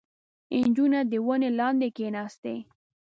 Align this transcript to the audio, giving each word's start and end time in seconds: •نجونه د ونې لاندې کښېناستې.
•نجونه 0.63 0.99
د 1.11 1.13
ونې 1.25 1.49
لاندې 1.59 1.87
کښېناستې. 1.95 2.55